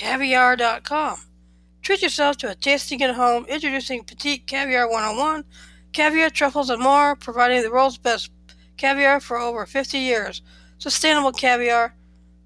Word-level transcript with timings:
Caviar.com. 0.00 1.18
Treat 1.82 2.00
yourself 2.00 2.38
to 2.38 2.50
a 2.50 2.54
tasting 2.54 3.02
at 3.02 3.14
home. 3.14 3.44
Introducing 3.44 4.02
Petite 4.02 4.46
Caviar 4.46 4.88
101. 4.88 5.44
Caviar, 5.92 6.30
truffles, 6.30 6.70
and 6.70 6.80
more, 6.80 7.14
providing 7.14 7.60
the 7.60 7.70
world's 7.70 7.98
best 7.98 8.30
caviar 8.78 9.20
for 9.20 9.36
over 9.36 9.66
50 9.66 9.98
years. 9.98 10.40
Sustainable 10.78 11.32
caviar, 11.32 11.94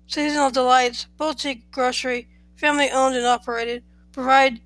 seasonal 0.09 0.51
delights, 0.51 1.07
boutique 1.17 1.71
grocery, 1.71 2.27
family 2.57 2.91
owned 2.91 3.15
and 3.15 3.25
operated. 3.25 3.85
Provide 4.11 4.61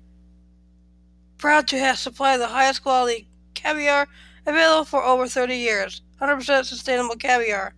proud 1.37 1.67
to 1.67 1.77
have 1.77 1.99
supply 1.99 2.37
the 2.37 2.47
highest 2.47 2.81
quality 2.81 3.29
caviar 3.53 4.07
available 4.47 4.83
for 4.85 5.03
over 5.03 5.27
30 5.27 5.55
years. 5.55 6.01
100% 6.19 6.65
sustainable 6.65 7.17
caviar. 7.17 7.75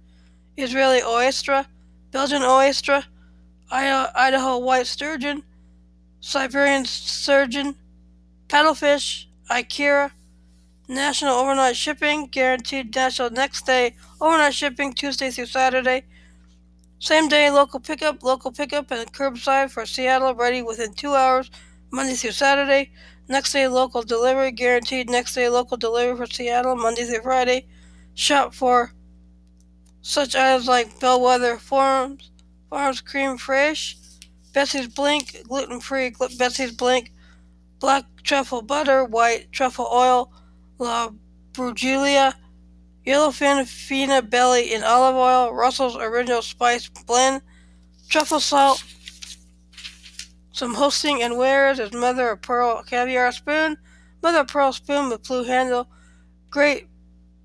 Israeli 0.55 1.01
oyster, 1.03 1.65
Belgian 2.11 2.43
oyster, 2.43 3.03
Idaho 3.71 4.57
white 4.57 4.87
sturgeon, 4.87 5.43
Siberian 6.19 6.85
sturgeon, 6.85 7.75
paddlefish, 8.47 9.25
Ikera, 9.49 10.11
national 10.87 11.35
overnight 11.35 11.77
shipping, 11.77 12.27
guaranteed 12.27 12.93
national 12.93 13.29
next 13.29 13.65
day 13.65 13.95
overnight 14.19 14.53
shipping 14.53 14.93
Tuesday 14.93 15.31
through 15.31 15.45
Saturday. 15.45 16.03
Same 16.99 17.29
day 17.29 17.49
local 17.49 17.79
pickup, 17.79 18.21
local 18.23 18.51
pickup, 18.51 18.91
and 18.91 19.11
curbside 19.13 19.71
for 19.71 19.85
Seattle 19.85 20.35
ready 20.35 20.61
within 20.61 20.93
two 20.93 21.15
hours, 21.15 21.49
Monday 21.91 22.13
through 22.13 22.31
Saturday. 22.31 22.91
Next 23.27 23.53
day 23.53 23.67
local 23.67 24.03
delivery, 24.03 24.51
guaranteed 24.51 25.09
next 25.09 25.33
day 25.33 25.47
local 25.47 25.77
delivery 25.77 26.17
for 26.17 26.31
Seattle, 26.31 26.75
Monday 26.75 27.05
through 27.05 27.21
Friday. 27.21 27.67
Shop 28.13 28.53
for 28.53 28.93
such 30.01 30.35
items 30.35 30.67
like 30.67 30.99
Bellwether 30.99 31.57
Farms, 31.57 32.31
Farms 32.71 33.01
Cream 33.01 33.37
Fresh, 33.37 33.97
Betsy's 34.53 34.87
Blink, 34.87 35.43
gluten 35.43 35.81
free 35.81 36.15
Betsy's 36.37 36.71
Blink, 36.71 37.11
black 37.81 38.05
truffle 38.23 38.61
butter, 38.61 39.03
white 39.03 39.51
truffle 39.51 39.89
oil, 39.91 40.31
La 40.79 41.09
Brugulia, 41.51 42.33
yellowfin 43.05 43.67
fina 43.67 44.21
belly 44.21 44.73
in 44.73 44.83
olive 44.83 45.17
oil, 45.17 45.53
Russell's 45.53 45.97
original 45.97 46.41
spice 46.41 46.87
blend, 47.05 47.41
truffle 48.07 48.39
salt, 48.39 48.81
some 50.53 50.73
hosting 50.73 51.21
and 51.21 51.37
wares 51.37 51.77
is 51.77 51.91
mother 51.91 52.29
of 52.29 52.41
pearl 52.41 52.83
caviar 52.83 53.33
spoon, 53.33 53.75
mother 54.23 54.39
of 54.39 54.47
pearl 54.47 54.71
spoon 54.71 55.09
with 55.09 55.27
blue 55.27 55.43
handle, 55.43 55.89
great 56.49 56.87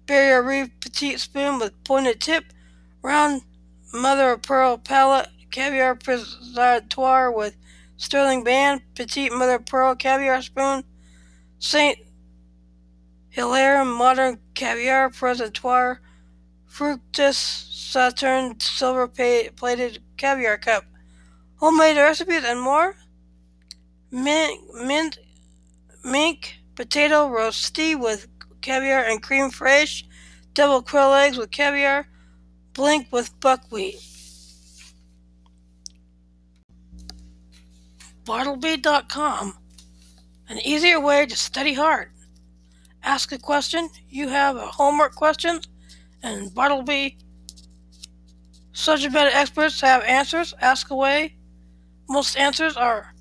barrier 0.06 0.40
reef 0.40 0.70
petite 0.78 1.18
spoon 1.18 1.58
with 1.58 1.72
pointed 1.82 2.20
tip, 2.20 2.44
round 3.02 3.42
mother 3.92 4.32
of 4.32 4.42
pearl 4.42 4.78
palette 4.78 5.28
caviar 5.50 5.94
presentoir 5.96 7.34
with 7.34 7.56
sterling 7.96 8.44
band, 8.44 8.82
petite 8.94 9.32
mother 9.32 9.56
of 9.56 9.66
pearl 9.66 9.94
caviar 9.94 10.42
spoon, 10.42 10.84
Saint 11.58 11.98
Hilaire 13.30 13.84
modern 13.84 14.38
caviar 14.54 15.10
presentoir, 15.10 15.98
Fructus 16.66 17.36
Saturn 17.36 18.60
silver 18.60 19.08
plated 19.08 20.02
caviar 20.16 20.58
cup, 20.58 20.84
homemade 21.56 21.96
recipes 21.96 22.44
and 22.44 22.60
more. 22.60 22.96
Mint, 24.10 24.60
mint 24.74 25.18
mink 26.04 26.56
potato 26.74 27.28
roasty 27.28 27.98
with 27.98 28.28
caviar 28.60 29.02
and 29.04 29.22
cream 29.22 29.50
fraiche, 29.50 30.04
double 30.54 30.82
quail 30.82 31.12
eggs 31.12 31.36
with 31.36 31.50
caviar, 31.50 32.06
blink 32.76 33.08
with 33.10 33.40
buckwheat. 33.40 33.96
Bartleby.com, 38.26 39.54
an 40.48 40.58
easier 40.58 41.00
way 41.00 41.24
to 41.24 41.36
study 41.36 41.72
hard. 41.72 42.10
Ask 43.02 43.32
a 43.32 43.38
question, 43.38 43.88
you 44.10 44.28
have 44.28 44.56
a 44.56 44.66
homework 44.66 45.14
question, 45.14 45.60
and 46.22 46.54
Bartleby 46.54 47.16
subject 48.72 49.14
matter 49.14 49.30
experts 49.32 49.80
have 49.80 50.02
answers. 50.02 50.52
Ask 50.60 50.90
away. 50.90 51.36
Most 52.08 52.36
answers 52.36 52.76
are 52.76 53.14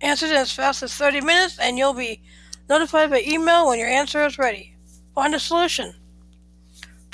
answered 0.00 0.30
in 0.30 0.36
as 0.36 0.52
fast 0.52 0.82
as 0.82 0.94
30 0.94 1.22
minutes, 1.22 1.58
and 1.58 1.76
you'll 1.76 1.94
be 1.94 2.22
notified 2.68 3.10
by 3.10 3.22
email 3.26 3.66
when 3.66 3.78
your 3.78 3.88
answer 3.88 4.24
is 4.24 4.38
ready. 4.38 4.76
Find 5.14 5.34
a 5.34 5.40
solution. 5.40 5.94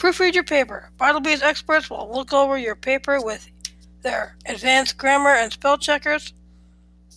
Proofread 0.00 0.32
your 0.32 0.44
paper. 0.44 0.88
Bartleby's 0.96 1.42
experts 1.42 1.90
will 1.90 2.10
look 2.10 2.32
over 2.32 2.56
your 2.56 2.74
paper 2.74 3.22
with 3.22 3.50
their 4.00 4.34
advanced 4.46 4.96
grammar 4.96 5.34
and 5.34 5.52
spell 5.52 5.76
checkers. 5.76 6.32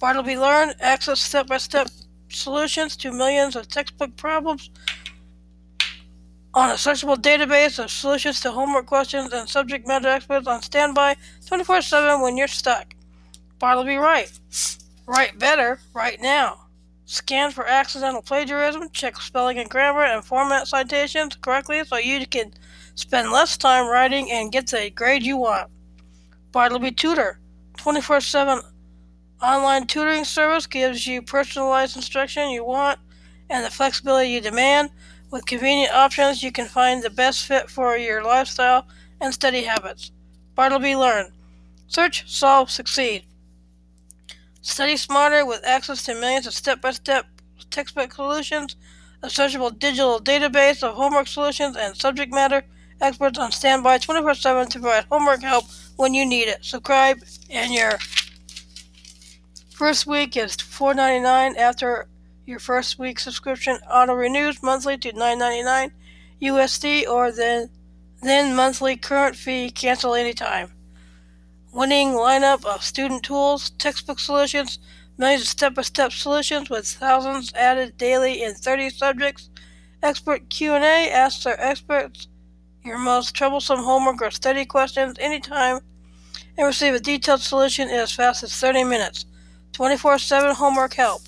Bartleby 0.02 0.36
Learn 0.36 0.74
access 0.82 1.22
step 1.22 1.48
by 1.48 1.60
step 1.60 1.88
solutions 2.28 2.98
to 2.98 3.14
millions 3.14 3.56
of 3.56 3.70
textbook 3.70 4.18
problems 4.18 4.70
on 6.54 6.72
a 6.72 6.74
searchable 6.74 7.16
database 7.16 7.82
of 7.82 7.90
solutions 7.90 8.42
to 8.42 8.52
homework 8.52 8.86
questions 8.86 9.32
and 9.32 9.48
subject 9.48 9.88
matter 9.88 10.10
experts 10.10 10.46
on 10.46 10.62
standby 10.62 11.16
24 11.46 11.82
7 11.84 12.20
when 12.20 12.36
you're 12.36 12.50
stuck. 12.50 12.96
Bartleby 13.60 13.96
Write. 13.96 14.38
Write 15.06 15.40
better, 15.40 15.80
right 15.94 16.20
now. 16.20 16.66
Scan 17.06 17.52
for 17.52 17.66
accidental 17.66 18.22
plagiarism, 18.22 18.90
check 18.92 19.16
spelling 19.22 19.58
and 19.58 19.70
grammar, 19.70 20.04
and 20.04 20.26
format 20.26 20.68
citations 20.68 21.38
correctly 21.38 21.82
so 21.86 21.96
you 21.96 22.28
can 22.28 22.52
spend 22.96 23.31
less 23.31 23.58
time 23.58 23.88
writing 23.88 24.31
and 24.31 24.52
get 24.52 24.68
the 24.68 24.90
grade 24.90 25.24
you 25.24 25.38
want. 25.38 25.70
Bartleby 26.52 26.92
Tutor. 26.92 27.40
24 27.78 28.22
7 28.22 28.62
online 29.42 29.86
tutoring 29.88 30.24
service 30.24 30.68
gives 30.68 31.06
you 31.06 31.22
personalized 31.22 31.96
instruction 31.96 32.50
you 32.50 32.64
want 32.64 33.00
and 33.50 33.66
the 33.66 33.70
flexibility 33.70 34.30
you 34.30 34.42
demand. 34.42 34.90
With 35.32 35.46
convenient 35.46 35.94
options, 35.94 36.44
you 36.44 36.52
can 36.52 36.68
find 36.68 37.02
the 37.02 37.09
best 37.09 37.48
fit 37.48 37.70
for 37.70 37.98
your 37.98 38.24
lifestyle 38.24 38.88
and 39.20 39.34
study 39.34 39.64
habits. 39.64 40.12
Bartleby 40.56 40.96
Learn. 40.96 41.32
Search, 41.88 42.30
solve, 42.32 42.70
succeed. 42.70 43.24
Study 44.62 44.96
smarter 44.96 45.46
with 45.46 45.66
access 45.66 46.03
to 46.06 46.14
millions 46.14 46.48
of 46.48 46.53
step 46.53 46.80
by 46.82 46.92
step 46.92 47.26
textbook 47.72 48.14
solutions, 48.14 48.76
a 49.24 49.28
searchable 49.28 49.78
digital 49.78 50.20
database 50.20 50.84
of 50.84 50.96
homework 50.96 51.28
solutions, 51.28 51.76
and 51.76 51.98
subject 51.98 52.32
matter 52.32 52.64
experts 53.02 53.40
on 53.40 53.52
standby 53.52 53.98
24 53.98 54.34
7 54.36 54.68
to 54.70 54.80
provide 54.80 55.06
homework 55.12 55.42
help 55.42 55.66
when 55.96 56.14
you 56.14 56.26
need 56.26 56.48
it. 56.48 56.64
Subscribe, 56.64 57.20
and 57.50 57.74
your 57.74 57.98
first 59.72 60.08
week 60.08 60.38
is 60.38 60.56
$4.99 60.58 61.58
after 61.58 62.08
your 62.46 62.59
first 62.59 63.00
week 63.00 63.20
subscription 63.20 63.78
auto 63.90 64.14
renews 64.14 64.62
monthly 64.62 64.98
to 64.98 65.12
$9.99 65.12 65.92
USD 66.42 67.08
or 67.08 67.32
then 67.32 67.70
then 68.22 68.56
monthly 68.56 68.96
current 68.96 69.36
fee 69.36 69.70
cancel 69.70 70.16
anytime. 70.16 70.72
Winning 71.74 72.09
lineup 72.09 72.64
of 72.66 72.84
student 72.84 73.24
tools, 73.24 73.72
textbook 73.72 74.20
solutions, 74.20 74.80
millions 75.18 75.42
of 75.42 75.48
step-by-step 75.50 76.12
solutions 76.12 76.70
with 76.70 76.88
thousands 76.88 77.53
added 77.53 77.98
daily 77.98 78.42
in 78.44 78.53
30 78.53 78.90
subjects. 78.92 79.50
Expert 80.02 80.50
Q&A 80.50 81.09
asks 81.12 81.46
our 81.46 81.59
experts 81.59 82.28
your 82.84 82.98
most 82.98 83.34
troublesome 83.34 83.80
homework 83.80 84.22
or 84.22 84.32
study 84.32 84.66
questions 84.66 85.16
anytime 85.20 85.80
and 86.58 86.68
receive 86.68 86.94
a 86.94 87.00
detailed 87.00 87.42
solution 87.42 87.90
in 87.90 87.96
as 87.96 88.12
fast 88.12 88.44
as 88.44 88.56
30 88.56 88.84
minutes. 88.84 89.26
24 89.72 90.20
7 90.20 90.56
homework 90.56 90.94
help. 90.94 91.22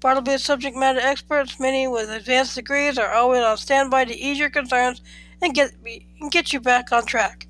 Bartleby 0.00 0.38
subject 0.38 0.76
matter 0.76 0.98
experts, 0.98 1.60
many 1.60 1.86
with 1.86 2.10
advanced 2.10 2.56
degrees, 2.56 2.98
are 2.98 3.12
always 3.12 3.42
on 3.42 3.56
standby 3.56 4.04
to 4.06 4.16
ease 4.16 4.38
your 4.38 4.50
concerns 4.50 5.00
and 5.40 5.54
get, 5.54 5.72
and 6.20 6.32
get 6.32 6.52
you 6.52 6.60
back 6.60 6.90
on 6.90 7.06
track. 7.06 7.46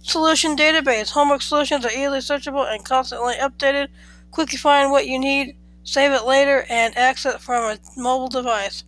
Solution 0.00 0.56
database. 0.56 1.10
Homework 1.10 1.42
solutions 1.42 1.84
are 1.84 1.90
easily 1.90 2.20
searchable 2.20 2.72
and 2.72 2.84
constantly 2.84 3.34
updated. 3.34 3.88
Quickly 4.30 4.56
find 4.56 4.90
what 4.90 5.06
you 5.06 5.18
need, 5.18 5.56
save 5.84 6.12
it 6.12 6.24
later, 6.24 6.64
and 6.70 6.96
access 6.96 7.34
it 7.34 7.40
from 7.42 7.64
a 7.64 8.00
mobile 8.00 8.28
device. 8.28 8.84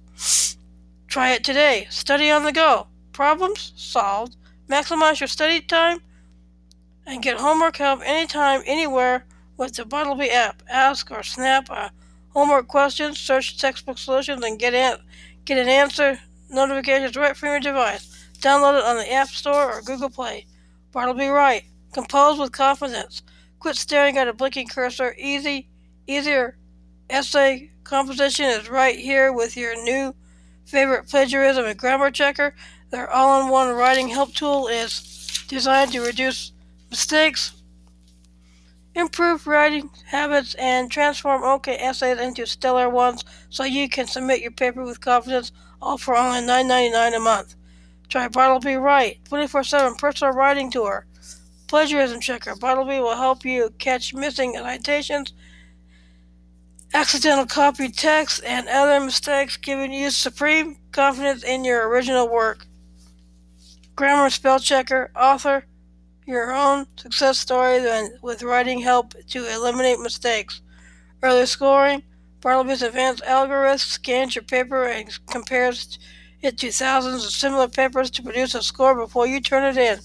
Try 1.09 1.33
it 1.33 1.45
today. 1.45 1.87
Study 1.91 2.31
on 2.31 2.45
the 2.45 2.53
go. 2.53 2.87
Problems 3.13 3.73
solved. 3.77 4.37
Maximize 4.69 5.21
your 5.21 5.27
study 5.27 5.61
time 5.61 5.99
and 7.07 7.23
get 7.23 7.39
homework 7.39 7.77
help 7.77 8.01
anytime, 8.05 8.63
anywhere 8.67 9.27
with 9.57 9.75
the 9.75 9.85
Bartleby 9.85 10.31
app. 10.31 10.63
Ask 10.69 11.11
or 11.11 11.23
snap 11.23 11.69
a 11.71 11.93
homework 12.31 12.69
question, 12.69 13.15
search 13.15 13.59
textbook 13.59 13.99
solutions, 13.99 14.43
and 14.45 14.59
get, 14.59 14.75
an- 14.75 14.99
get 15.45 15.59
an 15.59 15.69
answer 15.69 16.19
notifications 16.49 17.17
right 17.17 17.37
from 17.37 17.51
your 17.51 17.61
device. 17.61 18.29
Download 18.39 18.79
it 18.79 18.85
on 18.85 18.97
the 18.97 19.13
App 19.13 19.29
Store 19.29 19.73
or 19.73 19.83
Google 19.83 20.11
Play. 20.11 20.47
Bartleby 20.93 21.29
Write. 21.29 21.65
Compose 21.93 22.39
with 22.39 22.53
confidence. 22.53 23.23
Quit 23.59 23.77
staring 23.77 24.17
at 24.19 24.29
a 24.29 24.33
blinking 24.33 24.69
cursor. 24.69 25.15
Easy, 25.19 25.69
easier 26.07 26.57
essay 27.11 27.71
composition 27.85 28.47
is 28.47 28.71
right 28.71 28.99
here 28.99 29.33
with 29.33 29.57
your 29.57 29.81
new 29.85 30.15
favorite 30.65 31.09
plagiarism 31.09 31.67
and 31.67 31.79
grammar 31.79 32.11
checker. 32.11 32.55
Their 32.93 33.11
all-in-one 33.11 33.75
writing 33.75 34.09
help 34.09 34.35
tool 34.35 34.69
is 34.69 35.45
designed 35.49 35.93
to 35.93 36.01
reduce 36.01 36.53
mistakes 36.91 37.53
improve 38.95 39.47
writing 39.47 39.91
habits, 40.07 40.55
and 40.55 40.91
transform 40.91 41.43
okay 41.43 41.77
essays 41.79 42.19
into 42.19 42.47
stellar 42.47 42.89
ones 42.89 43.25
so 43.49 43.65
you 43.65 43.89
can 43.89 44.07
submit 44.07 44.41
your 44.41 44.51
paper 44.51 44.85
with 44.85 45.01
confidence, 45.01 45.53
all 45.81 45.99
for 45.99 46.17
only 46.17 46.41
$9.99 46.41 47.17
a 47.17 47.21
month. 47.21 47.57
Try 48.09 48.29
Bartleby 48.29 48.77
Write, 48.77 49.25
24 49.27 49.65
7 49.65 49.95
personal 49.97 50.35
writing 50.35 50.71
tour. 50.71 51.07
Plagiarism 51.69 52.21
Checker. 52.21 52.55
Bartleby 52.57 53.01
will 53.01 53.17
help 53.17 53.45
you 53.47 53.73
catch 53.79 54.13
missing 54.13 54.53
citations, 54.55 55.33
accidental 56.93 57.47
copied 57.47 57.97
text, 57.97 58.45
and 58.45 58.69
other 58.69 59.01
mistakes, 59.03 59.57
giving 59.57 59.93
you 59.93 60.11
supreme 60.11 60.77
confidence 60.93 61.43
in 61.43 61.65
your 61.65 61.89
original 61.89 62.29
work. 62.29 62.67
Grammar 63.95 64.31
Spell 64.31 64.59
Checker. 64.59 65.11
Author 65.15 65.65
your 66.27 66.53
own 66.53 66.87
success 66.97 67.39
story 67.39 67.81
with 68.23 68.43
writing 68.43 68.81
help 68.81 69.15
to 69.29 69.53
eliminate 69.53 70.01
mistakes. 70.01 70.63
Early 71.23 71.47
scoring. 71.47 72.03
Bartleby's 72.41 72.83
advanced 72.83 73.23
algorithm 73.25 73.79
scans 73.79 74.35
your 74.35 74.43
paper 74.45 74.85
and 74.85 75.09
compares 75.27 75.99
it 76.41 76.59
to 76.59 76.73
thousands 76.73 77.25
of 77.25 77.31
similar 77.31 77.69
papers 77.69 78.11
to 78.11 78.23
produce 78.23 78.55
a 78.55 78.63
score 78.63 78.97
before 78.97 79.27
you 79.27 79.41
turn 79.41 79.65
it 79.65 79.77
in. 79.77 80.01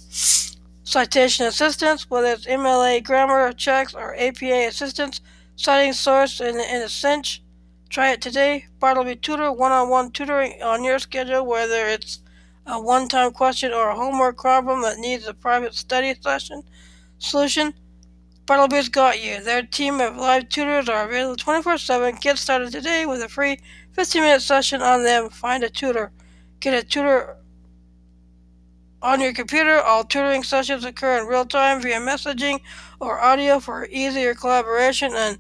Citation 0.84 1.45
assistance, 1.48 2.10
whether 2.10 2.28
it's 2.28 2.45
MLA 2.45 3.04
grammar 3.04 3.51
checks 3.54 3.94
or 3.94 4.16
APA 4.16 4.68
assistance, 4.68 5.22
citing 5.56 5.94
source 5.94 6.39
in, 6.39 6.57
a 6.60 6.89
cinch. 6.89 7.42
Try 7.89 8.12
it 8.12 8.22
today. 8.22 8.68
Bartleby 8.80 9.16
Tutor, 9.16 9.51
one 9.51 9.72
on 9.72 9.89
one 9.89 10.12
tutoring 10.12 10.62
on 10.62 10.84
your 10.84 11.00
schedule, 11.00 11.45
whether 11.45 11.88
it's 11.88 12.19
a 12.68 12.80
one 12.80 13.08
time 13.08 13.31
question 13.31 13.74
or 13.74 13.90
a 13.90 13.96
homework 13.96 14.38
problem 14.38 14.81
that 14.81 15.00
needs 15.00 15.25
a 15.28 15.34
private 15.34 15.74
study 15.74 16.14
session 16.22 16.64
solution. 17.18 17.74
Bartleby's 18.46 18.90
got 18.90 19.24
you. 19.24 19.42
Their 19.42 19.64
team 19.64 20.00
of 20.00 20.16
live 20.16 20.48
tutors 20.50 20.88
are 20.88 21.08
available 21.08 21.36
24 21.36 21.78
7. 21.78 22.16
Get 22.22 22.38
started 22.38 22.72
today 22.72 23.06
with 23.06 23.22
a 23.22 23.30
free 23.30 23.60
15 23.94 24.22
minute 24.22 24.42
session 24.42 24.81
on 24.81 25.04
them. 25.04 25.30
Find 25.30 25.64
a 25.64 25.69
tutor. 25.69 26.12
Get 26.60 26.74
a 26.74 26.86
tutor 26.86 27.38
on 29.02 29.22
your 29.22 29.34
computer. 29.34 29.80
All 29.80 30.04
tutoring 30.04 30.44
sessions 30.44 30.86
occur 30.86 31.20
in 31.20 31.28
real 31.28 31.46
time 31.46 31.81
via 31.81 32.00
messaging 32.00 32.60
or 33.00 33.20
audio 33.20 33.60
for 33.60 33.88
easier 33.92 34.34
collaboration 34.34 35.13
and 35.13 35.38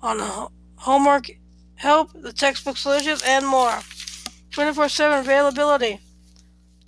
on 0.00 0.50
homework 0.76 1.30
help, 1.76 2.10
the 2.14 2.32
textbook 2.32 2.76
solutions, 2.76 3.22
and 3.26 3.46
more. 3.46 3.78
24 4.50 4.88
7 4.88 5.18
availability. 5.20 6.00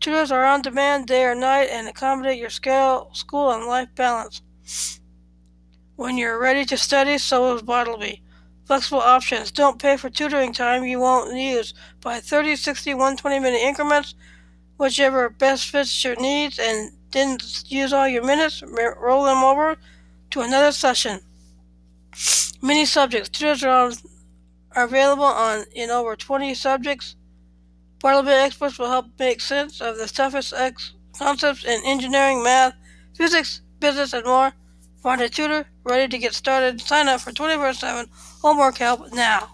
Tutors 0.04 0.30
are 0.30 0.44
on 0.44 0.60
demand 0.60 1.06
day 1.06 1.24
or 1.24 1.34
night 1.34 1.70
and 1.70 1.88
accommodate 1.88 2.38
your 2.38 2.50
scale, 2.50 3.08
school 3.14 3.50
and 3.52 3.64
life 3.64 3.88
balance. 3.94 4.42
When 5.96 6.18
you're 6.18 6.38
ready 6.38 6.66
to 6.66 6.76
study, 6.76 7.16
so 7.16 7.56
is 7.56 7.62
Bartleby. 7.62 8.20
Flexible 8.66 9.00
options. 9.00 9.50
Don't 9.50 9.80
pay 9.80 9.96
for 9.96 10.10
tutoring 10.10 10.52
time 10.52 10.84
you 10.84 11.00
won't 11.00 11.34
use. 11.34 11.72
Buy 12.02 12.20
30, 12.20 12.54
60, 12.54 12.92
120 12.92 13.38
minute 13.38 13.62
increments, 13.62 14.14
whichever 14.76 15.30
best 15.30 15.70
fits 15.70 16.04
your 16.04 16.16
needs, 16.16 16.58
and 16.58 16.92
didn't 17.10 17.64
use 17.72 17.94
all 17.94 18.06
your 18.06 18.24
minutes, 18.24 18.62
roll 19.00 19.24
them 19.24 19.42
over 19.42 19.78
to 20.32 20.42
another 20.42 20.72
session. 20.72 21.20
Many 22.60 22.84
subjects. 22.84 23.30
Tutors 23.30 23.64
are, 23.64 23.86
on, 23.86 23.94
are 24.72 24.84
available 24.84 25.24
on 25.24 25.64
in 25.74 25.88
over 25.88 26.14
20 26.14 26.52
subjects. 26.52 27.16
Bartleby 28.04 28.32
experts 28.32 28.78
will 28.78 28.90
help 28.90 29.06
make 29.18 29.40
sense 29.40 29.80
of 29.80 29.96
the 29.96 30.06
toughest 30.06 30.52
ex- 30.54 30.92
concepts 31.18 31.64
in 31.64 31.80
engineering, 31.86 32.42
math, 32.42 32.74
physics, 33.16 33.62
business, 33.80 34.12
and 34.12 34.26
more. 34.26 34.52
Find 35.02 35.22
a 35.22 35.28
tutor 35.30 35.64
ready 35.84 36.06
to 36.08 36.18
get 36.18 36.34
started. 36.34 36.82
Sign 36.82 37.08
up 37.08 37.22
for 37.22 37.32
24 37.32 37.72
7 37.72 38.06
homework 38.42 38.76
help 38.76 39.10
now. 39.14 39.48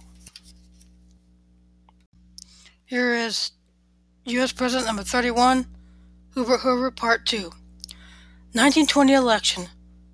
Here 2.86 3.14
is 3.14 3.52
U.S. 4.24 4.50
President 4.50 4.86
number 4.88 5.04
31, 5.04 5.66
Herbert 6.34 6.58
Hoover, 6.58 6.90
Part 6.90 7.26
2. 7.26 7.42
1920 7.42 9.12
election. 9.12 9.68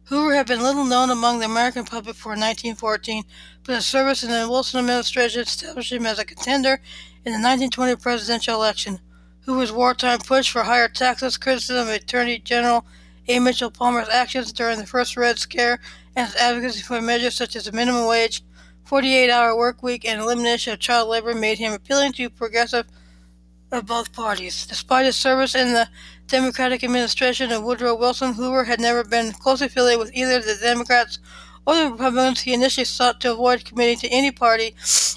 Hoover 0.06 0.36
had 0.36 0.46
been 0.46 0.62
little 0.62 0.84
known 0.84 1.10
among 1.10 1.40
the 1.40 1.46
American 1.46 1.84
public 1.84 2.14
before 2.14 2.30
1914, 2.30 3.24
but 3.64 3.74
his 3.74 3.86
service 3.86 4.22
in 4.22 4.30
the 4.30 4.48
Wilson 4.48 4.78
administration 4.78 5.40
established 5.40 5.90
him 5.90 6.06
as 6.06 6.20
a 6.20 6.24
contender 6.24 6.80
in 7.24 7.32
the 7.32 7.42
1920 7.42 7.96
presidential 7.96 8.54
election. 8.54 9.00
Hoover's 9.40 9.72
wartime 9.72 10.20
push 10.20 10.48
for 10.48 10.62
higher 10.62 10.86
taxes, 10.86 11.36
criticism 11.36 11.88
of 11.88 11.94
Attorney 11.94 12.38
General 12.38 12.86
A. 13.26 13.40
Mitchell 13.40 13.68
Palmer's 13.68 14.08
actions 14.08 14.52
during 14.52 14.78
the 14.78 14.86
first 14.86 15.16
Red 15.16 15.40
Scare 15.40 15.80
and 16.14 16.28
his 16.28 16.36
advocacy 16.36 16.82
for 16.82 17.00
measures 17.00 17.34
such 17.34 17.56
as 17.56 17.66
a 17.66 17.72
minimum 17.72 18.06
wage, 18.06 18.44
48 18.84 19.28
hour 19.28 19.56
work 19.56 19.82
week, 19.82 20.04
and 20.04 20.20
elimination 20.20 20.72
of 20.72 20.78
child 20.78 21.08
labor 21.08 21.34
made 21.34 21.58
him 21.58 21.72
appealing 21.72 22.12
to 22.12 22.30
progressive 22.30 22.86
of 23.72 23.86
both 23.86 24.12
parties. 24.12 24.66
Despite 24.66 25.06
his 25.06 25.16
service 25.16 25.54
in 25.54 25.72
the 25.72 25.88
Democratic 26.26 26.84
administration 26.84 27.52
of 27.52 27.62
Woodrow 27.62 27.94
Wilson, 27.94 28.34
Hoover 28.34 28.64
had 28.64 28.80
never 28.80 29.04
been 29.04 29.32
closely 29.32 29.66
affiliated 29.66 29.98
with 29.98 30.14
either 30.14 30.40
the 30.40 30.58
Democrats 30.60 31.18
or 31.66 31.76
the 31.76 31.90
Republicans. 31.90 32.42
He 32.42 32.54
initially 32.54 32.84
sought 32.84 33.20
to 33.20 33.32
avoid 33.32 33.64
committing 33.64 33.98
to 33.98 34.08
any 34.08 34.30
party 34.30 34.68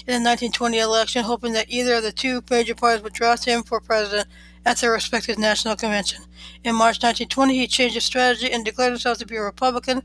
in 0.06 0.22
the 0.22 0.28
1920 0.28 0.78
election, 0.78 1.24
hoping 1.24 1.52
that 1.52 1.70
either 1.70 1.94
of 1.94 2.02
the 2.02 2.12
two 2.12 2.42
major 2.50 2.74
parties 2.74 3.02
would 3.02 3.12
draft 3.12 3.44
him 3.44 3.62
for 3.62 3.80
president 3.80 4.28
at 4.64 4.78
their 4.78 4.92
respective 4.92 5.38
national 5.38 5.76
convention. 5.76 6.24
In 6.64 6.74
March 6.74 6.96
1920, 7.02 7.54
he 7.54 7.66
changed 7.66 7.94
his 7.94 8.04
strategy 8.04 8.50
and 8.50 8.64
declared 8.64 8.92
himself 8.92 9.18
to 9.18 9.26
be 9.26 9.36
a 9.36 9.42
Republican. 9.42 10.02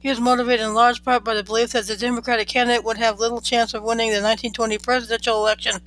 He 0.00 0.08
was 0.08 0.20
motivated 0.20 0.64
in 0.64 0.74
large 0.74 1.02
part 1.02 1.24
by 1.24 1.34
the 1.34 1.42
belief 1.42 1.72
that 1.72 1.86
the 1.86 1.96
Democratic 1.96 2.48
candidate 2.48 2.84
would 2.84 2.98
have 2.98 3.18
little 3.18 3.40
chance 3.40 3.74
of 3.74 3.82
winning 3.82 4.10
the 4.10 4.22
1920 4.22 4.78
presidential 4.78 5.36
election. 5.36 5.80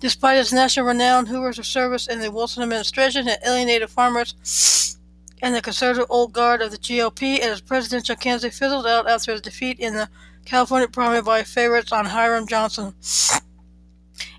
Despite 0.00 0.38
his 0.38 0.52
national 0.52 0.86
renown, 0.86 1.26
Hoover's 1.26 1.66
service 1.66 2.06
in 2.06 2.20
the 2.20 2.30
Wilson 2.30 2.62
administration 2.62 3.26
had 3.26 3.40
alienated 3.44 3.90
farmers 3.90 4.34
and 5.42 5.54
the 5.54 5.60
conservative 5.60 6.06
old 6.08 6.32
guard 6.32 6.62
of 6.62 6.70
the 6.70 6.78
GOP, 6.78 7.40
and 7.40 7.50
his 7.50 7.60
presidential 7.60 8.16
candidacy 8.16 8.50
fizzled 8.50 8.86
out 8.86 9.08
after 9.08 9.32
his 9.32 9.42
defeat 9.42 9.78
in 9.78 9.92
the 9.92 10.08
California 10.46 10.88
primary 10.88 11.20
by 11.20 11.42
favorite 11.42 11.88
son 11.88 12.06
Hiram 12.06 12.46
Johnson. 12.46 12.94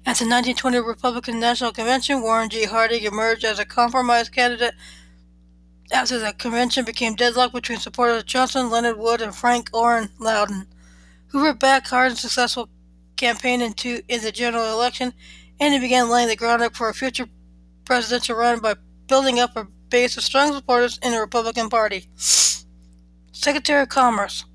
At 0.07 0.19
the 0.19 0.25
1920 0.25 0.78
Republican 0.81 1.40
National 1.40 1.72
Convention, 1.72 2.22
Warren 2.22 2.48
G. 2.48 2.66
Harding 2.66 3.04
emerged 3.04 3.44
as 3.44 3.57
a 3.57 3.66
compromise 3.66 4.30
candidate 4.30 4.75
after 5.92 6.19
the 6.19 6.31
convention 6.31 6.86
became 6.86 7.16
deadlocked 7.16 7.56
between 7.56 7.80
supporters 7.80 8.19
of 8.19 8.28
Johnson, 8.28 8.69
Leonard 8.69 9.00
Wood, 9.00 9.19
and 9.19 9.36
Frank 9.36 9.72
Orren 9.72 10.12
Lowden. 10.19 10.68
Hoover 11.30 11.56
backed 11.56 11.90
Harding's 11.90 12.19
successful 12.19 12.69
campaign 13.18 13.62
into, 13.62 14.04
in 14.07 14.21
the 14.21 14.31
general 14.31 14.71
election, 14.71 15.12
and 15.59 15.74
he 15.74 15.80
began 15.80 16.07
laying 16.07 16.28
the 16.28 16.35
groundwork 16.35 16.76
for 16.76 16.88
a 16.88 16.94
future 16.94 17.28
presidential 17.83 18.35
run 18.35 18.59
by 18.59 18.76
building 19.07 19.40
up 19.40 19.57
a 19.57 19.66
base 19.90 20.18
of 20.18 20.24
strong 20.24 20.54
supporters 20.54 21.00
in 21.02 21.14
the 21.14 21.19
Republican 21.19 21.68
Party. 21.68 22.06
Secretary 23.31 23.81
of 23.81 23.90
Commerce 23.90 24.45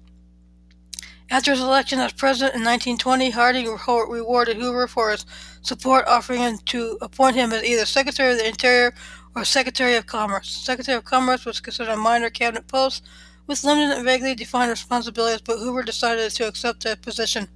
after 1.30 1.52
his 1.52 1.60
election 1.60 2.00
as 2.00 2.12
president 2.12 2.54
in 2.54 2.62
1920, 2.62 3.30
Harding 3.30 3.66
rewarded 3.66 4.56
Hoover 4.56 4.88
for 4.88 5.12
his 5.12 5.24
support, 5.62 6.04
offering 6.08 6.40
him 6.40 6.58
to 6.66 6.98
appoint 7.00 7.36
him 7.36 7.52
as 7.52 7.62
either 7.62 7.84
Secretary 7.84 8.32
of 8.32 8.38
the 8.38 8.48
Interior 8.48 8.92
or 9.36 9.44
Secretary 9.44 9.94
of 9.94 10.06
Commerce. 10.06 10.50
Secretary 10.50 10.98
of 10.98 11.04
Commerce 11.04 11.44
was 11.44 11.60
considered 11.60 11.92
a 11.92 11.96
minor 11.96 12.30
cabinet 12.30 12.66
post 12.66 13.08
with 13.46 13.62
limited 13.62 13.96
and 13.96 14.04
vaguely 14.04 14.34
defined 14.34 14.70
responsibilities, 14.70 15.40
but 15.40 15.58
Hoover 15.58 15.84
decided 15.84 16.30
to 16.32 16.48
accept 16.48 16.82
that 16.82 17.02
position. 17.02 17.48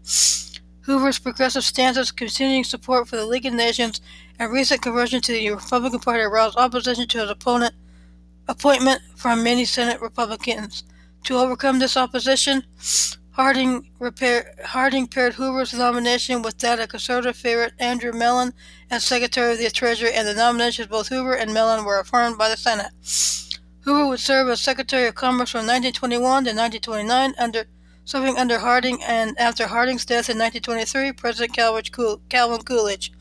Hoover's 0.82 1.18
progressive 1.18 1.64
stances, 1.64 2.12
continuing 2.12 2.62
support 2.62 3.08
for 3.08 3.16
the 3.16 3.26
League 3.26 3.46
of 3.46 3.54
Nations, 3.54 4.00
and 4.38 4.52
recent 4.52 4.82
conversion 4.82 5.20
to 5.22 5.32
the 5.32 5.50
Republican 5.50 5.98
Party 5.98 6.22
aroused 6.22 6.58
opposition 6.58 7.08
to 7.08 7.18
his 7.18 7.30
opponent 7.30 7.74
appointment 8.46 9.00
from 9.16 9.42
many 9.42 9.64
Senate 9.64 10.00
Republicans. 10.00 10.84
To 11.24 11.38
overcome 11.38 11.78
this 11.78 11.96
opposition, 11.96 12.64
Harding, 13.34 13.90
repair, 13.98 14.54
Harding 14.64 15.08
paired 15.08 15.34
Hoover's 15.34 15.74
nomination 15.74 16.40
with 16.42 16.58
that 16.58 16.78
of 16.78 16.88
conservative 16.88 17.34
favorite 17.34 17.74
Andrew 17.80 18.12
Mellon 18.12 18.54
as 18.92 19.02
Secretary 19.02 19.54
of 19.54 19.58
the 19.58 19.70
Treasury, 19.70 20.12
and 20.12 20.28
the 20.28 20.34
nominations 20.34 20.86
of 20.86 20.90
both 20.90 21.08
Hoover 21.08 21.34
and 21.34 21.52
Mellon 21.52 21.84
were 21.84 21.98
affirmed 21.98 22.38
by 22.38 22.48
the 22.48 22.56
Senate. 22.56 22.92
Hoover 23.80 24.06
would 24.06 24.20
serve 24.20 24.48
as 24.48 24.60
Secretary 24.60 25.08
of 25.08 25.16
Commerce 25.16 25.50
from 25.50 25.66
1921 25.66 26.20
to 26.44 26.54
1929, 26.54 27.34
under, 27.36 27.64
serving 28.04 28.36
under 28.38 28.60
Harding, 28.60 29.02
and 29.02 29.36
after 29.36 29.66
Harding's 29.66 30.04
death 30.04 30.30
in 30.30 30.38
1923, 30.38 31.10
President 31.14 31.52
Calvin 32.28 32.62
Coolidge. 32.62 33.12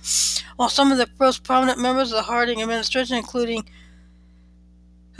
While 0.57 0.69
some 0.69 0.91
of 0.91 0.99
the 0.99 1.09
most 1.19 1.43
prominent 1.43 1.79
members 1.79 2.11
of 2.11 2.17
the 2.17 2.23
Harding 2.31 2.61
administration, 2.61 3.17
including 3.17 3.67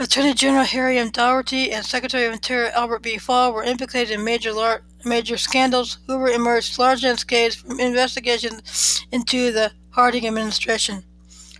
Attorney 0.00 0.34
General 0.34 0.64
Harry 0.64 0.98
M. 0.98 1.10
Daugherty 1.10 1.70
and 1.70 1.84
Secretary 1.84 2.26
of 2.26 2.32
Interior 2.32 2.70
Albert 2.70 3.02
B. 3.02 3.16
Fall 3.16 3.52
were 3.52 3.62
implicated 3.62 4.10
in 4.10 4.24
major 4.24 4.52
lar- 4.52 4.82
major 5.04 5.38
scandals. 5.38 5.98
Hoover 6.08 6.28
emerged 6.28 6.78
largely 6.80 7.08
unscathed 7.10 7.58
from 7.58 7.78
investigations 7.78 9.06
into 9.12 9.52
the 9.52 9.72
Harding 9.90 10.26
administration. 10.26 11.04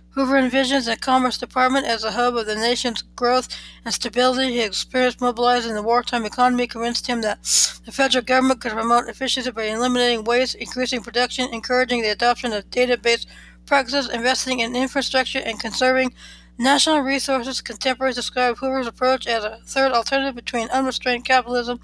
Hoover 0.09 0.35
envisions 0.35 0.85
the 0.85 0.97
Commerce 0.97 1.37
Department 1.37 1.85
as 1.85 2.03
a 2.03 2.11
hub 2.11 2.35
of 2.35 2.45
the 2.45 2.55
nation's 2.55 3.01
growth 3.01 3.47
and 3.85 3.93
stability. 3.93 4.55
His 4.55 4.67
experience 4.67 5.21
mobilizing 5.21 5.73
the 5.73 5.81
wartime 5.81 6.25
economy 6.25 6.67
convinced 6.67 7.07
him 7.07 7.21
that 7.21 7.41
the 7.85 7.93
federal 7.93 8.23
government 8.23 8.59
could 8.59 8.73
promote 8.73 9.07
efficiency 9.07 9.51
by 9.51 9.63
eliminating 9.63 10.25
waste, 10.25 10.55
increasing 10.55 11.01
production, 11.01 11.53
encouraging 11.53 12.01
the 12.01 12.09
adoption 12.09 12.51
of 12.51 12.69
database 12.69 13.25
practices, 13.65 14.09
investing 14.09 14.59
in 14.59 14.75
infrastructure, 14.75 15.39
and 15.39 15.59
conserving 15.59 16.13
national 16.57 17.01
resources. 17.01 17.61
Contemporaries 17.61 18.15
describe 18.15 18.57
Hoover's 18.57 18.87
approach 18.87 19.27
as 19.27 19.43
a 19.43 19.59
third 19.65 19.91
alternative 19.91 20.35
between 20.35 20.69
unrestrained 20.69 21.25
capitalism 21.25 21.79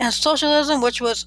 and 0.00 0.12
socialism, 0.12 0.80
which 0.80 1.00
was 1.00 1.26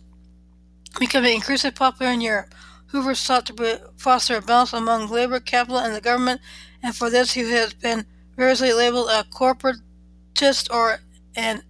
becoming 0.99 1.35
increasingly 1.35 1.73
popular 1.73 2.11
in 2.11 2.21
Europe. 2.21 2.53
Hoover 2.87 3.15
sought 3.15 3.45
to 3.45 3.91
foster 3.97 4.37
a 4.37 4.41
balance 4.41 4.73
among 4.73 5.07
labor, 5.09 5.39
capital, 5.39 5.79
and 5.79 5.95
the 5.95 6.01
government, 6.01 6.41
and 6.83 6.95
for 6.95 7.09
this 7.09 7.33
he 7.33 7.49
has 7.51 7.73
been 7.73 8.05
variously 8.35 8.73
labeled 8.73 9.09
a 9.09 9.23
corporatist 9.23 10.69
or 10.71 10.99
an 11.35 11.63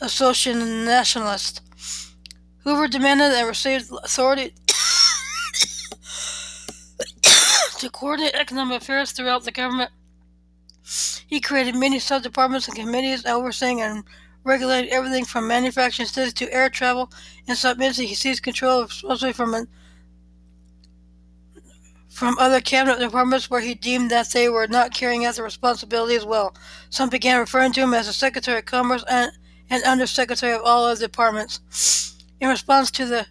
association 0.00 0.84
nationalist. 0.84 1.62
Hoover 2.58 2.88
demanded 2.88 3.32
and 3.32 3.48
received 3.48 3.90
authority 4.04 4.52
to 7.78 7.90
coordinate 7.90 8.34
economic 8.34 8.82
affairs 8.82 9.12
throughout 9.12 9.44
the 9.44 9.52
government. 9.52 9.90
He 11.26 11.40
created 11.40 11.74
many 11.74 11.98
sub-departments 11.98 12.68
and 12.68 12.76
committees 12.76 13.26
overseeing 13.26 13.80
and 13.82 14.04
regulating 14.44 14.92
everything 14.92 15.24
from 15.24 15.48
manufacturing 15.48 16.06
cities 16.06 16.32
to 16.34 16.52
air 16.52 16.70
travel. 16.70 17.10
In 17.48 17.56
some 17.56 17.80
instances, 17.80 18.08
he 18.08 18.14
seized 18.14 18.44
control, 18.44 18.82
especially 18.82 19.32
from 19.32 19.66
from 22.08 22.38
other 22.38 22.60
cabinet 22.62 22.98
departments 22.98 23.50
where 23.50 23.60
he 23.60 23.74
deemed 23.74 24.10
that 24.10 24.30
they 24.30 24.48
were 24.48 24.66
not 24.66 24.94
carrying 24.94 25.26
out 25.26 25.34
their 25.34 25.44
responsibilities 25.44 26.24
well. 26.24 26.54
Some 26.88 27.10
began 27.10 27.38
referring 27.38 27.72
to 27.72 27.82
him 27.82 27.92
as 27.92 28.06
the 28.06 28.14
Secretary 28.14 28.60
of 28.60 28.64
Commerce 28.64 29.04
and, 29.06 29.32
and 29.68 29.82
Undersecretary 29.82 30.54
of 30.54 30.62
all 30.62 30.86
other 30.86 30.98
departments. 30.98 32.16
In 32.40 32.48
response 32.48 32.90
to 32.92 33.04
the 33.04 33.26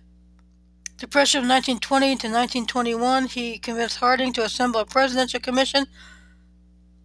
Depression 0.98 1.40
of 1.40 1.50
1920 1.50 2.06
to 2.06 2.28
1921, 2.28 3.26
he 3.28 3.58
convinced 3.58 3.98
Harding 3.98 4.34
to 4.34 4.44
assemble 4.44 4.82
a 4.82 4.86
presidential 4.86 5.40
commission 5.40 5.88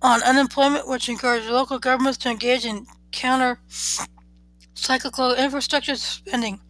on 0.02 0.23
unemployment, 0.23 0.88
which 0.88 1.09
encouraged 1.09 1.47
local 1.49 1.78
governments 1.78 2.19
to 2.19 2.30
engage 2.30 2.64
in 2.64 2.87
counter 3.12 3.61
cyclical 4.75 5.35
infrastructure 5.35 5.97
spending. 5.97 6.61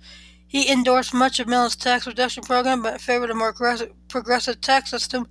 He 0.47 0.71
endorsed 0.71 1.15
much 1.15 1.39
of 1.39 1.47
Mellon's 1.47 1.77
tax 1.77 2.07
reduction 2.07 2.43
program, 2.43 2.83
but 2.83 3.01
favored 3.01 3.31
a 3.31 3.35
more 3.35 3.53
progressive 4.09 4.61
tax 4.61 4.91
system 4.91 5.29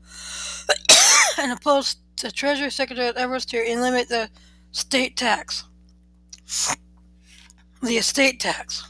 and 1.37 1.51
opposed 1.51 1.99
the 2.21 2.31
Treasury 2.31 2.71
Secretary's 2.71 3.13
efforts 3.17 3.45
to 3.45 3.61
eliminate 3.61 4.07
the 4.07 4.29
state 4.71 5.17
tax. 5.17 5.65
The 7.81 7.97
estate 7.97 8.39
tax. 8.39 8.85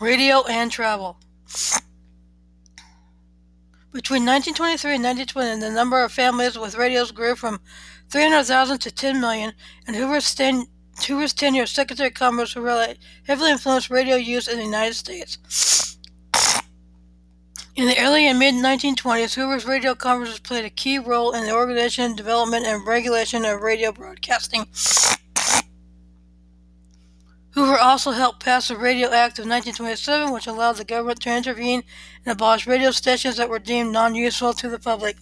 Radio 0.00 0.44
and 0.48 0.70
travel. 0.70 1.18
Between 3.94 4.26
1923 4.26 4.96
and 4.96 5.04
1920, 5.04 5.60
the 5.60 5.70
number 5.70 6.02
of 6.02 6.10
families 6.10 6.58
with 6.58 6.74
radios 6.74 7.12
grew 7.12 7.36
from 7.36 7.60
300,000 8.10 8.80
to 8.80 8.90
10 8.90 9.20
million, 9.20 9.52
and 9.86 9.94
Hoover's, 9.94 10.34
ten, 10.34 10.66
Hoover's 11.06 11.32
tenure 11.32 11.62
as 11.62 11.70
Secretary 11.70 12.08
of 12.08 12.14
Commerce 12.14 12.56
really 12.56 12.98
heavily 13.28 13.52
influenced 13.52 13.90
radio 13.90 14.16
use 14.16 14.48
in 14.48 14.58
the 14.58 14.64
United 14.64 14.94
States. 14.94 15.96
In 17.76 17.86
the 17.86 18.00
early 18.00 18.26
and 18.26 18.36
mid 18.36 18.56
1920s, 18.56 19.34
Hoover's 19.34 19.64
radio 19.64 19.94
conferences 19.94 20.40
played 20.40 20.64
a 20.64 20.70
key 20.70 20.98
role 20.98 21.32
in 21.32 21.44
the 21.44 21.54
organization, 21.54 22.16
development, 22.16 22.66
and 22.66 22.84
regulation 22.84 23.44
of 23.44 23.60
radio 23.60 23.92
broadcasting. 23.92 24.66
Hoover 27.54 27.78
also 27.78 28.10
helped 28.10 28.44
pass 28.44 28.66
the 28.66 28.76
Radio 28.76 29.06
Act 29.10 29.38
of 29.38 29.46
1927, 29.46 30.32
which 30.32 30.48
allowed 30.48 30.76
the 30.76 30.84
government 30.84 31.20
to 31.20 31.36
intervene 31.36 31.84
and 32.24 32.32
abolish 32.32 32.66
radio 32.66 32.90
stations 32.90 33.36
that 33.36 33.48
were 33.48 33.60
deemed 33.60 33.92
non 33.92 34.16
useful 34.16 34.52
to 34.54 34.68
the 34.68 34.80
public. 34.80 35.16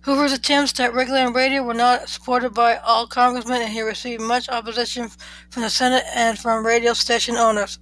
Hoover's 0.00 0.32
attempts 0.32 0.78
at 0.80 0.94
regulating 0.94 1.34
radio 1.34 1.62
were 1.62 1.74
not 1.74 2.08
supported 2.08 2.54
by 2.54 2.76
all 2.78 3.06
congressmen, 3.06 3.60
and 3.60 3.72
he 3.72 3.82
received 3.82 4.22
much 4.22 4.48
opposition 4.48 5.10
from 5.50 5.62
the 5.62 5.70
Senate 5.70 6.04
and 6.14 6.38
from 6.38 6.64
radio 6.64 6.94
station 6.94 7.36
owners. 7.36 7.78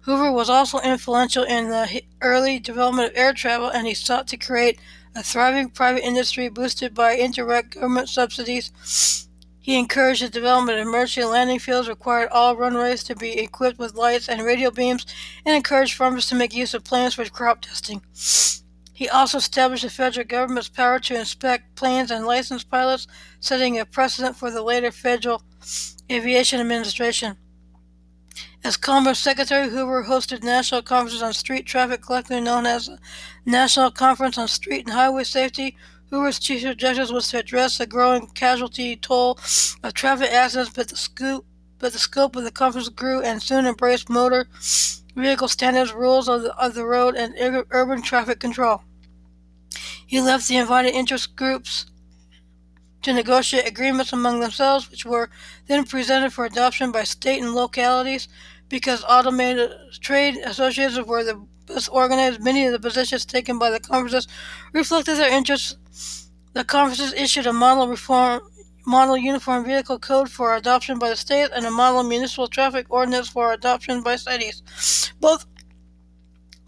Hoover 0.00 0.30
was 0.30 0.50
also 0.50 0.80
influential 0.80 1.44
in 1.44 1.68
the 1.68 2.02
early 2.20 2.58
development 2.58 3.12
of 3.12 3.16
air 3.16 3.32
travel, 3.32 3.68
and 3.68 3.86
he 3.86 3.94
sought 3.94 4.28
to 4.28 4.36
create 4.36 4.78
a 5.14 5.22
thriving 5.22 5.70
private 5.70 6.04
industry 6.04 6.50
boosted 6.50 6.94
by 6.94 7.12
indirect 7.12 7.74
government 7.74 8.10
subsidies. 8.10 9.28
He 9.70 9.78
encouraged 9.78 10.24
the 10.24 10.28
development 10.28 10.80
of 10.80 10.88
emergency 10.88 11.22
landing 11.22 11.60
fields, 11.60 11.88
required 11.88 12.30
all 12.32 12.56
runways 12.56 13.04
to 13.04 13.14
be 13.14 13.38
equipped 13.38 13.78
with 13.78 13.94
lights 13.94 14.28
and 14.28 14.42
radio 14.42 14.72
beams, 14.72 15.06
and 15.46 15.54
encouraged 15.54 15.94
farmers 15.94 16.26
to 16.26 16.34
make 16.34 16.52
use 16.52 16.74
of 16.74 16.82
planes 16.82 17.14
for 17.14 17.24
crop 17.26 17.60
dusting. 17.60 18.02
He 18.92 19.08
also 19.08 19.38
established 19.38 19.84
the 19.84 19.90
federal 19.90 20.26
government's 20.26 20.68
power 20.68 20.98
to 20.98 21.16
inspect 21.16 21.76
planes 21.76 22.10
and 22.10 22.26
license 22.26 22.64
pilots, 22.64 23.06
setting 23.38 23.78
a 23.78 23.86
precedent 23.86 24.34
for 24.34 24.50
the 24.50 24.60
later 24.60 24.90
Federal 24.90 25.40
Aviation 26.10 26.58
Administration. 26.58 27.36
As 28.64 28.76
Commerce 28.76 29.20
Secretary, 29.20 29.68
Hoover 29.68 30.02
hosted 30.08 30.42
national 30.42 30.82
conferences 30.82 31.22
on 31.22 31.32
street 31.32 31.64
traffic, 31.64 32.02
collectively 32.02 32.40
known 32.40 32.66
as 32.66 32.86
the 32.86 32.98
National 33.46 33.92
Conference 33.92 34.36
on 34.36 34.48
Street 34.48 34.86
and 34.86 34.94
Highway 34.94 35.22
Safety. 35.22 35.76
Hoover's 36.10 36.38
chief 36.38 36.64
objective 36.64 37.10
was 37.10 37.28
to 37.28 37.38
address 37.38 37.78
the 37.78 37.86
growing 37.86 38.26
casualty 38.28 38.96
toll 38.96 39.38
of 39.82 39.94
traffic 39.94 40.30
accidents, 40.30 40.72
but 40.74 40.88
the 40.88 40.96
scoop 40.96 41.46
but 41.78 41.92
the 41.94 41.98
scope 41.98 42.36
of 42.36 42.44
the 42.44 42.50
conference 42.50 42.90
grew 42.90 43.22
and 43.22 43.42
soon 43.42 43.64
embraced 43.64 44.10
motor 44.10 44.46
vehicle 45.16 45.48
standards, 45.48 45.92
rules 45.92 46.28
of 46.28 46.42
the, 46.42 46.54
of 46.56 46.74
the 46.74 46.84
road, 46.84 47.14
and 47.14 47.34
urban 47.70 48.02
traffic 48.02 48.38
control. 48.40 48.82
He 50.06 50.20
left 50.20 50.48
the 50.48 50.56
invited 50.56 50.94
interest 50.94 51.36
groups 51.36 51.86
to 53.02 53.12
negotiate 53.12 53.66
agreements 53.66 54.12
among 54.12 54.40
themselves, 54.40 54.90
which 54.90 55.06
were 55.06 55.30
then 55.66 55.84
presented 55.84 56.32
for 56.32 56.44
adoption 56.44 56.92
by 56.92 57.04
state 57.04 57.40
and 57.42 57.54
localities. 57.54 58.28
Because 58.68 59.04
automated 59.08 59.72
trade 60.00 60.36
associations 60.44 61.04
were 61.04 61.24
the 61.24 61.44
best 61.66 61.88
organized, 61.90 62.40
many 62.40 62.66
of 62.66 62.72
the 62.72 62.78
positions 62.78 63.24
taken 63.24 63.58
by 63.58 63.70
the 63.70 63.80
conferences 63.80 64.28
reflected 64.72 65.16
their 65.16 65.32
interests. 65.32 65.76
The 66.52 66.64
conferences 66.64 67.12
issued 67.12 67.46
a 67.46 67.52
model 67.52 67.88
reform 67.88 68.40
model 68.86 69.16
uniform 69.16 69.64
vehicle 69.64 69.98
code 69.98 70.30
for 70.30 70.56
adoption 70.56 70.98
by 70.98 71.10
the 71.10 71.16
state 71.16 71.50
and 71.54 71.64
a 71.66 71.70
model 71.70 72.02
municipal 72.02 72.48
traffic 72.48 72.86
ordinance 72.88 73.28
for 73.28 73.52
adoption 73.52 74.02
by 74.02 74.16
cities. 74.16 74.62
Both 75.20 75.46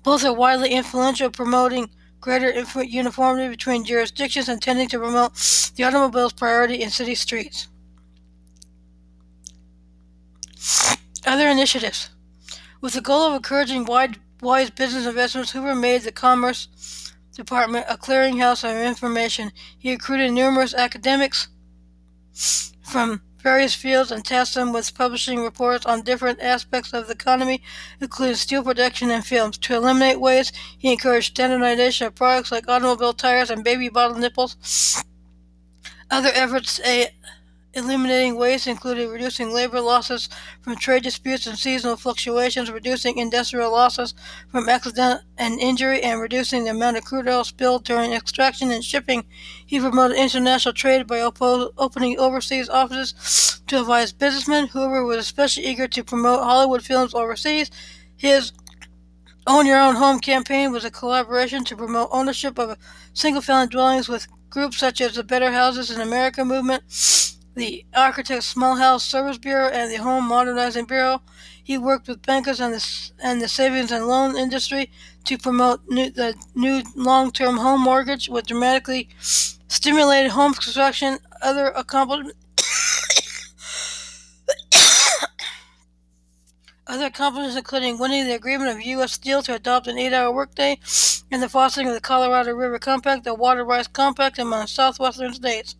both 0.02 0.25
are 0.25 0.33
widely 0.33 0.71
influential 0.71 1.31
promoting 1.31 1.91
greater 2.21 2.50
uniformity 2.83 3.49
between 3.49 3.85
jurisdictions 3.85 4.49
and 4.49 4.61
tending 4.61 4.88
to 4.88 4.99
promote 4.99 5.35
the 5.76 5.85
automobile's 5.85 6.33
priority 6.33 6.83
in 6.83 6.91
city 6.91 7.14
streets. 7.14 7.69
Other 11.26 11.49
initiatives. 11.49 12.11
With 12.81 12.95
the 12.95 13.00
goal 13.00 13.23
of 13.29 13.35
encouraging 13.35 13.85
wide, 13.85 14.19
wise 14.41 14.71
business 14.71 15.07
investments, 15.07 15.52
Hoover 15.52 15.75
made 15.75 16.02
the 16.02 16.12
Commerce 16.12 16.69
Department 17.35 17.87
a 17.89 17.97
clearinghouse 17.97 18.62
of 18.62 18.77
information. 18.77 19.53
He 19.79 19.93
recruited 19.93 20.33
numerous 20.33 20.75
academics 20.75 21.49
from 22.83 23.23
various 23.39 23.75
fields 23.75 24.12
and 24.12 24.25
tasked 24.25 24.55
them 24.55 24.73
with 24.73 24.95
publishing 24.95 25.43
reports 25.43 25.85
on 25.85 26.03
different 26.03 26.41
aspects 26.41 26.93
of 26.93 27.07
the 27.07 27.15
economy, 27.15 27.62
including 28.01 28.37
steel 28.37 28.62
production 28.62 29.11
and 29.11 29.25
films. 29.25 29.59
To 29.59 29.75
eliminate 29.75 30.21
waste, 30.21 30.55
he 30.79 30.93
encouraged 30.93 31.33
standardization 31.33 32.07
of 32.07 32.15
products 32.15 32.53
like 32.53 32.69
automobile 32.69 33.12
tires 33.12 33.51
and 33.51 33.65
baby 33.65 33.89
bottle 33.89 34.19
nipples. 34.19 35.03
Other 36.11 36.31
efforts 36.35 36.81
Eliminating 37.75 38.37
waste 38.37 38.67
included 38.67 39.09
reducing 39.09 39.50
labor 39.50 39.81
losses 39.81 40.29
from 40.61 40.76
trade 40.76 41.02
disputes 41.02 41.47
and 41.47 41.59
seasonal 41.59 41.97
fluctuations, 41.97 42.71
reducing 42.71 43.17
industrial 43.17 43.73
losses 43.73 44.14
from 44.50 44.69
accident 44.69 45.23
and 45.38 45.59
injury, 45.59 46.02
and 46.02 46.21
reducing 46.21 46.64
the 46.64 46.71
amount 46.71 46.99
of 46.99 47.05
crude 47.05 47.29
oil 47.29 47.45
spilled 47.45 47.85
during 47.85 48.12
extraction 48.12 48.71
and 48.71 48.85
shipping. 48.85 49.25
He 49.64 49.81
promoted 49.81 50.19
international 50.19 50.75
trade 50.75 51.07
by 51.07 51.21
oppo- 51.21 51.73
opening 51.79 52.19
overseas 52.19 52.69
offices 52.69 53.62
to 53.69 53.81
advise 53.81 54.12
businessmen. 54.12 54.67
Hoover 54.67 55.02
was 55.02 55.17
especially 55.17 55.64
eager 55.64 55.88
to 55.88 56.05
promote 56.05 56.45
Hollywood 56.45 56.85
films 56.85 57.14
overseas. 57.14 57.71
His 58.14 58.52
Own 59.47 59.64
Your 59.64 59.81
Own 59.81 59.95
Home 59.95 60.21
campaign 60.21 60.73
was 60.73 60.85
a 60.85 60.91
collaboration 60.91 61.64
to 61.64 61.76
promote 61.76 62.11
ownership 62.12 62.59
of 62.59 62.76
single 63.14 63.41
family 63.41 63.69
dwellings 63.69 64.11
with 64.11 64.29
groups 64.50 64.76
such 64.76 65.00
as 65.00 65.14
the 65.14 65.25
Better 65.25 65.52
Houses 65.52 65.91
in 65.91 66.02
America 66.02 66.45
movement 66.45 66.83
the 67.54 67.85
Architect 67.94 68.42
Small 68.42 68.76
House 68.76 69.04
Service 69.04 69.38
Bureau 69.38 69.68
and 69.68 69.90
the 69.90 69.97
Home 69.97 70.26
Modernizing 70.26 70.87
Bureau. 70.87 71.23
He 71.62 71.78
worked 71.78 72.09
with 72.09 72.23
bankers 72.23 72.61
and 72.61 72.75
the, 72.75 73.11
and 73.23 73.40
the 73.40 73.49
savings 73.49 73.92
and 73.92 74.06
loan 74.06 74.37
industry 74.37 74.90
to 75.25 75.38
promote 75.38 75.80
new, 75.88 76.11
the 76.11 76.35
new 76.54 76.82
long-term 76.97 77.59
home 77.59 77.82
mortgage, 77.82 78.28
which 78.28 78.47
dramatically 78.47 79.09
stimulated 79.21 80.32
home 80.32 80.54
construction. 80.54 81.18
Other 81.40 81.68
accomplishments. 81.68 82.38
Other 86.87 87.06
accomplishments 87.06 87.56
including 87.56 87.99
winning 87.99 88.26
the 88.26 88.35
agreement 88.35 88.71
of 88.71 88.82
U.S. 88.82 89.12
Steel 89.12 89.42
to 89.42 89.54
adopt 89.54 89.87
an 89.87 89.97
eight-hour 89.99 90.32
workday 90.35 90.78
and 91.30 91.42
the 91.42 91.49
fostering 91.49 91.88
of 91.88 91.94
the 91.94 92.00
Colorado 92.00 92.52
River 92.52 92.78
Compact, 92.78 93.25
the 93.25 93.35
Water 93.35 93.64
Rights 93.64 93.88
Compact 93.88 94.38
among 94.38 94.66
southwestern 94.66 95.32
states. 95.32 95.76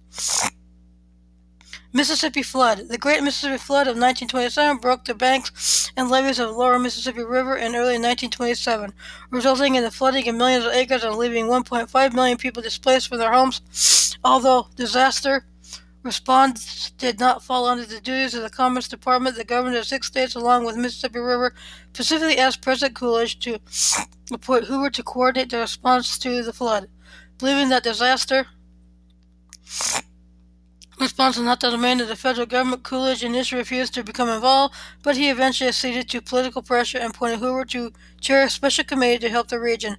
Mississippi 1.95 2.43
flood. 2.43 2.89
The 2.89 2.97
Great 2.97 3.23
Mississippi 3.23 3.59
Flood 3.59 3.87
of 3.87 3.97
1927 3.97 4.79
broke 4.79 5.05
the 5.05 5.15
banks 5.15 5.93
and 5.95 6.09
levees 6.09 6.39
of 6.39 6.49
the 6.49 6.55
lower 6.55 6.79
Mississippi 6.79 7.23
River 7.23 7.57
in 7.57 7.75
early 7.75 7.99
1927, 7.99 8.95
resulting 9.31 9.75
in 9.75 9.85
the 9.85 9.91
flooding 9.91 10.27
of 10.27 10.35
millions 10.35 10.65
of 10.65 10.73
acres 10.73 11.05
and 11.05 11.17
leaving 11.17 11.47
1.5 11.47 12.15
million 12.15 12.39
people 12.39 12.63
displaced 12.63 13.09
from 13.09 13.19
their 13.19 13.33
homes. 13.33 14.17
Although 14.25 14.69
disaster 14.75 15.45
response 16.03 16.91
did 16.93 17.21
not 17.21 17.43
fall 17.43 17.67
under 17.67 17.85
the 17.85 18.01
duties 18.01 18.35
of 18.35 18.43
the 18.43 18.51
Commerce 18.51 18.89
Department, 18.89 19.37
the 19.37 19.45
government 19.45 19.77
of 19.77 19.85
six 19.85 20.07
states, 20.07 20.35
along 20.35 20.65
with 20.65 20.77
Mississippi 20.77 21.19
River, 21.19 21.55
specifically 21.93 22.39
asked 22.39 22.63
President 22.63 22.97
Coolidge 22.97 23.39
to 23.41 23.59
appoint 24.33 24.65
Hoover 24.65 24.89
to 24.89 25.03
coordinate 25.03 25.51
the 25.51 25.59
response 25.59 26.19
to 26.19 26.43
the 26.43 26.55
flood. 26.55 26.89
Believing 27.39 27.69
that 27.69 27.83
disaster 27.83 28.47
response 31.03 31.37
was 31.37 31.45
not 31.45 31.61
the 31.61 31.71
domain 31.71 32.01
of 32.01 32.09
the 32.09 32.17
federal 32.17 32.47
government, 32.47 32.83
Coolidge 32.83 33.23
initially 33.23 33.59
refused 33.61 33.95
to 33.95 34.03
become 34.03 34.29
involved, 34.29 34.75
but 35.03 35.17
he 35.17 35.29
eventually 35.29 35.69
acceded 35.69 36.09
to 36.09 36.23
political 36.23 36.63
pressure 36.63 36.99
and 36.99 37.15
appointed 37.15 37.41
Hoover 37.41 37.65
to 37.67 37.93
chair 38.21 38.45
a 38.45 38.51
special 38.51 38.85
committee 38.85 39.19
to 39.19 39.29
help 39.29 39.49
the 39.49 39.61
region. 39.61 39.97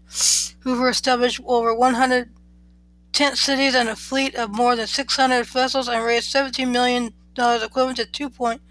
Hoover 0.61 0.89
established 0.89 1.41
over 1.45 1.73
100 1.73 2.31
tent 3.11 3.37
cities 3.37 3.75
and 3.75 3.89
a 3.89 3.95
fleet 3.95 4.35
of 4.35 4.49
more 4.49 4.75
than 4.75 4.87
600 4.87 5.45
vessels 5.45 5.87
and 5.87 6.03
raised 6.03 6.33
$17 6.33 6.69
million 6.69 7.13
equivalent 7.37 7.97
to 7.97 8.05
2 8.05 8.29
point, 8.29 8.61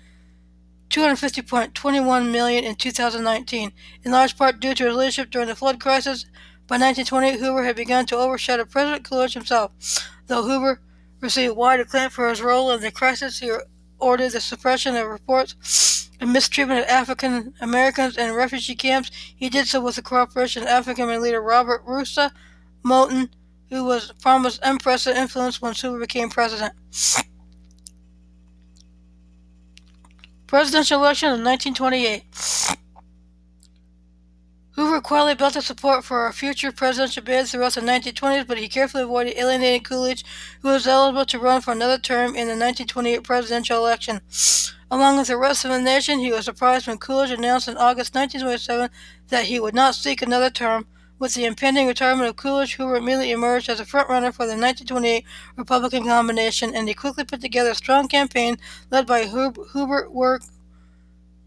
250.21 0.90 2.30
million 2.30 2.64
in 2.64 2.74
2019, 2.74 3.72
in 4.04 4.12
large 4.12 4.36
part 4.36 4.60
due 4.60 4.74
to 4.74 4.86
his 4.86 4.96
leadership 4.96 5.30
during 5.30 5.48
the 5.48 5.54
flood 5.54 5.80
crisis. 5.80 6.24
By 6.66 6.76
1928, 6.76 7.40
Hoover 7.40 7.64
had 7.64 7.76
begun 7.76 8.06
to 8.06 8.16
overshadow 8.16 8.64
President 8.64 9.04
Coolidge 9.04 9.34
himself. 9.34 9.72
Though 10.26 10.42
Hoover 10.42 10.80
received 11.22 11.56
wide 11.56 11.80
acclaim 11.80 12.10
for 12.10 12.28
his 12.28 12.42
role 12.42 12.70
in 12.72 12.80
the 12.82 12.90
crisis. 12.90 13.38
He 13.38 13.50
ordered 13.98 14.30
the 14.30 14.40
suppression 14.40 14.96
of 14.96 15.06
reports 15.06 16.10
of 16.20 16.28
mistreatment 16.28 16.80
of 16.80 16.86
African 16.86 17.54
Americans 17.60 18.18
in 18.18 18.34
refugee 18.34 18.74
camps. 18.74 19.10
He 19.14 19.48
did 19.48 19.66
so 19.66 19.80
with 19.80 19.96
the 19.96 20.02
cooperation 20.02 20.64
of 20.64 20.68
African 20.68 21.04
American 21.04 21.22
leader 21.22 21.40
Robert 21.40 21.86
Russa 21.86 22.32
Moton, 22.84 23.30
who 23.70 23.84
was 23.84 24.12
promised 24.20 24.60
unprecedented 24.62 25.22
influence 25.22 25.62
when 25.62 25.74
Hoover 25.74 26.00
became 26.00 26.28
president. 26.28 26.74
Presidential 30.46 31.00
election 31.00 31.28
of 31.28 31.40
1928. 31.40 32.24
Hoover 34.82 35.00
quietly 35.00 35.36
built 35.36 35.56
up 35.56 35.62
support 35.62 36.04
for 36.04 36.26
a 36.26 36.32
future 36.32 36.72
presidential 36.72 37.22
bid 37.22 37.46
throughout 37.46 37.74
the 37.74 37.80
1920s, 37.80 38.48
but 38.48 38.58
he 38.58 38.66
carefully 38.66 39.04
avoided 39.04 39.38
alienating 39.38 39.84
Coolidge, 39.84 40.24
who 40.60 40.70
was 40.70 40.88
eligible 40.88 41.24
to 41.24 41.38
run 41.38 41.60
for 41.60 41.70
another 41.70 41.98
term 41.98 42.30
in 42.30 42.48
the 42.48 42.58
1928 42.58 43.22
presidential 43.22 43.78
election. 43.78 44.20
Along 44.90 45.18
with 45.18 45.28
the 45.28 45.36
rest 45.36 45.64
of 45.64 45.70
the 45.70 45.80
nation, 45.80 46.18
he 46.18 46.32
was 46.32 46.46
surprised 46.46 46.88
when 46.88 46.98
Coolidge 46.98 47.30
announced 47.30 47.68
in 47.68 47.76
August 47.76 48.12
1927 48.16 48.90
that 49.28 49.44
he 49.44 49.60
would 49.60 49.72
not 49.72 49.94
seek 49.94 50.20
another 50.20 50.50
term. 50.50 50.88
With 51.16 51.34
the 51.34 51.44
impending 51.44 51.86
retirement 51.86 52.28
of 52.28 52.34
Coolidge, 52.34 52.74
Hoover 52.74 52.96
immediately 52.96 53.30
emerged 53.30 53.68
as 53.68 53.78
a 53.78 53.84
frontrunner 53.84 54.34
for 54.34 54.46
the 54.46 54.58
1928 54.58 55.24
Republican 55.56 56.04
nomination, 56.04 56.74
and 56.74 56.88
he 56.88 56.94
quickly 56.94 57.22
put 57.22 57.40
together 57.40 57.70
a 57.70 57.76
strong 57.76 58.08
campaign 58.08 58.58
led 58.90 59.06
by 59.06 59.26
Hubert 59.26 60.12
Work, 60.12 60.42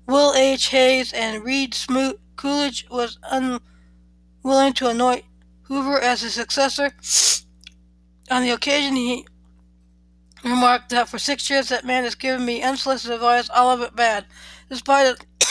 Will 0.07 0.33
H. 0.33 0.67
Hays, 0.67 1.11
and 1.11 1.43
Reed 1.43 1.73
Smoot 1.73 2.21
Coolidge 2.35 2.87
was 2.89 3.17
unwilling 3.23 4.73
to 4.73 4.89
anoint 4.89 5.25
Hoover 5.63 5.99
as 5.99 6.21
his 6.21 6.33
successor. 6.33 6.93
On 8.29 8.41
the 8.43 8.51
occasion, 8.51 8.95
he 8.95 9.25
remarked 10.43 10.89
that 10.89 11.09
for 11.09 11.17
six 11.19 11.49
years 11.49 11.69
that 11.69 11.85
man 11.85 12.03
has 12.03 12.15
given 12.15 12.45
me 12.45 12.61
unsolicited 12.61 13.15
advice, 13.15 13.49
all 13.49 13.71
of 13.71 13.81
it 13.81 13.95
bad. 13.95 14.25
Despite 14.69 15.07
it, 15.07 15.25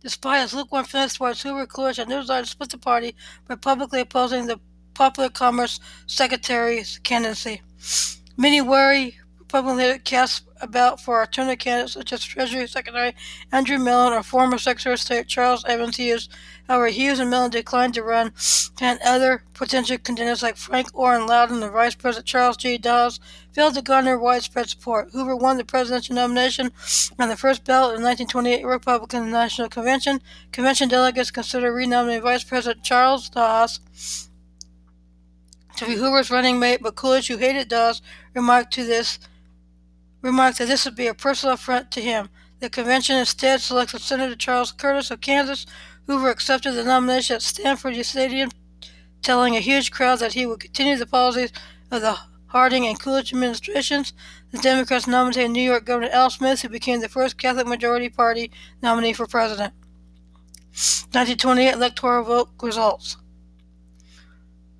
Despite 0.00 0.42
his 0.42 0.54
lukewarm 0.54 0.84
feelings 0.84 1.14
towards 1.14 1.42
Hoover, 1.42 1.66
Coolidge 1.66 1.96
had 1.96 2.08
no 2.08 2.20
desire 2.20 2.42
to 2.42 2.48
split 2.48 2.70
the 2.70 2.78
party 2.78 3.16
by 3.46 3.56
publicly 3.56 4.00
opposing 4.00 4.46
the 4.46 4.60
Popular 4.94 5.28
Commerce 5.28 5.80
Secretary's 6.06 6.98
candidacy. 6.98 7.62
Many 8.36 8.60
wary 8.60 9.18
Leaders 9.50 10.00
cast 10.04 10.44
about 10.60 11.00
for 11.00 11.20
alternative 11.20 11.58
candidates 11.58 11.94
such 11.94 12.12
as 12.12 12.22
Treasury 12.22 12.66
Secretary 12.66 13.14
Andrew 13.50 13.78
Mellon 13.78 14.12
or 14.12 14.22
former 14.22 14.58
Secretary 14.58 14.92
of 14.92 15.00
State 15.00 15.26
Charles 15.26 15.64
Evans 15.64 15.96
Hughes. 15.96 16.28
However, 16.68 16.88
Hughes 16.88 17.18
and 17.18 17.30
Mellon 17.30 17.50
declined 17.50 17.94
to 17.94 18.02
run, 18.02 18.32
and 18.80 19.00
other 19.04 19.44
potential 19.54 19.96
contenders 19.98 20.42
like 20.42 20.56
Frank 20.56 20.92
Orren 20.92 21.26
Lowden 21.26 21.62
and 21.62 21.72
Vice 21.72 21.94
President 21.94 22.26
Charles 22.26 22.58
G. 22.58 22.76
Dawes 22.76 23.20
failed 23.52 23.74
to 23.74 23.82
garner 23.82 24.18
widespread 24.18 24.68
support. 24.68 25.08
Hoover 25.12 25.34
won 25.34 25.56
the 25.56 25.64
presidential 25.64 26.14
nomination 26.14 26.70
on 27.18 27.28
the 27.28 27.36
first 27.36 27.64
ballot 27.64 27.94
of 27.94 28.00
the 28.00 28.06
1928 28.06 28.66
Republican 28.66 29.30
National 29.30 29.68
Convention. 29.68 30.20
Convention 30.52 30.88
delegates 30.88 31.30
considered 31.30 31.72
renominating 31.72 32.22
Vice 32.22 32.44
President 32.44 32.84
Charles 32.84 33.30
Dawes 33.30 33.80
to 35.76 35.86
be 35.86 35.94
Hoover's 35.94 36.30
running 36.30 36.58
mate, 36.58 36.80
but 36.82 36.96
Coolidge, 36.96 37.28
who 37.28 37.36
hated 37.36 37.68
Dawes, 37.68 38.02
remarked 38.34 38.72
to 38.74 38.84
this 38.84 39.18
remarked 40.22 40.58
that 40.58 40.66
this 40.66 40.84
would 40.84 40.96
be 40.96 41.06
a 41.06 41.14
personal 41.14 41.54
affront 41.54 41.90
to 41.92 42.00
him. 42.00 42.28
The 42.60 42.70
convention 42.70 43.16
instead 43.16 43.60
selected 43.60 44.00
Senator 44.00 44.34
Charles 44.34 44.72
Curtis 44.72 45.10
of 45.10 45.20
Kansas, 45.20 45.66
Hoover 46.06 46.30
accepted 46.30 46.72
the 46.72 46.84
nomination 46.84 47.36
at 47.36 47.42
Stanford 47.42 47.94
Stadium, 48.04 48.50
telling 49.22 49.56
a 49.56 49.60
huge 49.60 49.90
crowd 49.90 50.18
that 50.20 50.32
he 50.32 50.46
would 50.46 50.60
continue 50.60 50.96
the 50.96 51.06
policies 51.06 51.52
of 51.90 52.00
the 52.00 52.18
Harding 52.48 52.86
and 52.86 52.98
Coolidge 52.98 53.32
administrations. 53.32 54.14
The 54.50 54.58
Democrats 54.58 55.06
nominated 55.06 55.50
New 55.50 55.62
York 55.62 55.84
Governor 55.84 56.08
Al 56.10 56.30
Smith, 56.30 56.62
who 56.62 56.70
became 56.70 57.00
the 57.00 57.08
first 57.08 57.36
Catholic 57.36 57.66
majority 57.66 58.08
party 58.08 58.50
nominee 58.82 59.12
for 59.12 59.26
president. 59.26 59.74
1928 60.72 61.74
electoral 61.74 62.24
vote 62.24 62.48
results. 62.62 63.18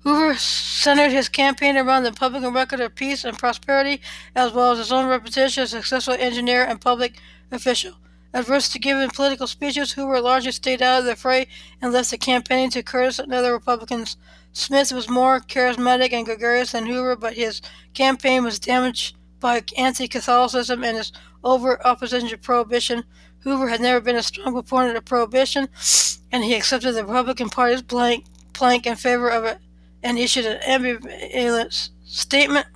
Hoover 0.03 0.35
centered 0.35 1.11
his 1.11 1.27
campaign 1.27 1.75
around 1.75 2.03
the 2.03 2.11
Republican 2.11 2.53
record 2.53 2.79
of 2.79 2.95
peace 2.95 3.25
and 3.25 3.37
prosperity, 3.37 4.01
as 4.33 4.53
well 4.53 4.71
as 4.71 4.77
his 4.77 4.93
own 4.93 5.07
reputation 5.07 5.63
as 5.63 5.73
a 5.73 5.77
successful 5.77 6.13
engineer 6.13 6.63
and 6.63 6.79
public 6.79 7.19
official. 7.51 7.95
Adverse 8.33 8.69
to 8.69 8.79
giving 8.79 9.09
political 9.09 9.45
speeches, 9.45 9.91
Hoover 9.91 10.21
largely 10.21 10.53
stayed 10.53 10.81
out 10.81 10.99
of 10.99 11.05
the 11.05 11.17
fray 11.17 11.47
and 11.81 11.91
left 11.91 12.11
the 12.11 12.17
campaigning 12.17 12.69
to 12.69 12.83
Curtis 12.83 13.19
and 13.19 13.33
other 13.33 13.51
Republicans. 13.51 14.15
Smith 14.53 14.93
was 14.93 15.09
more 15.09 15.41
charismatic 15.41 16.13
and 16.13 16.25
gregarious 16.25 16.71
than 16.71 16.85
Hoover, 16.85 17.17
but 17.17 17.33
his 17.33 17.61
campaign 17.93 18.43
was 18.43 18.57
damaged 18.57 19.17
by 19.41 19.63
anti 19.77 20.07
Catholicism 20.07 20.81
and 20.81 20.95
his 20.95 21.11
overt 21.43 21.81
opposition 21.83 22.29
to 22.29 22.37
prohibition. 22.37 23.03
Hoover 23.39 23.67
had 23.67 23.81
never 23.81 23.99
been 23.99 24.15
a 24.15 24.23
strong 24.23 24.53
proponent 24.53 24.95
of 24.95 25.03
prohibition, 25.03 25.67
and 26.31 26.45
he 26.45 26.55
accepted 26.55 26.93
the 26.93 27.05
Republican 27.05 27.49
Party's 27.49 27.81
plank, 27.81 28.25
plank 28.53 28.85
in 28.85 28.95
favor 28.95 29.29
of 29.29 29.43
it 29.43 29.57
and 30.03 30.17
issued 30.17 30.45
an 30.45 30.59
ambivalent 30.61 31.89
statement 32.05 32.67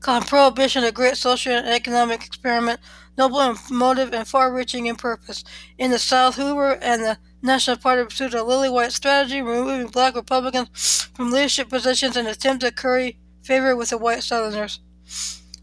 calling 0.00 0.22
prohibition 0.22 0.84
a 0.84 0.92
great 0.92 1.16
social 1.16 1.52
and 1.52 1.68
economic 1.68 2.24
experiment, 2.24 2.80
noble 3.16 3.40
in 3.40 3.56
motive 3.70 4.12
and 4.14 4.28
far-reaching 4.28 4.86
in 4.86 4.96
purpose. 4.96 5.44
In 5.76 5.90
the 5.90 5.98
South, 5.98 6.36
Hoover 6.36 6.78
and 6.82 7.02
the 7.02 7.18
National 7.42 7.76
Party 7.76 8.04
pursued 8.04 8.34
a 8.34 8.42
lily-white 8.42 8.92
strategy, 8.92 9.42
removing 9.42 9.88
black 9.88 10.14
Republicans 10.14 11.08
from 11.14 11.30
leadership 11.30 11.68
positions 11.68 12.16
in 12.16 12.26
an 12.26 12.32
attempt 12.32 12.62
to 12.62 12.70
curry 12.70 13.18
favor 13.42 13.74
with 13.74 13.90
the 13.90 13.98
white 13.98 14.22
Southerners. 14.22 14.80